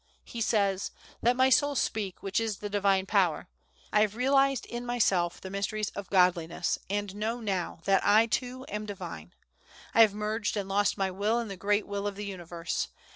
[0.23, 0.89] He says:
[1.21, 3.47] "Let my soul speak, which is the Divine Power.
[3.93, 8.65] I have realized in myself the mysteries of Godliness, and know now that I too
[8.67, 9.35] am Divine.
[9.93, 12.87] I have merged and lost my will in the Great Will of the universe.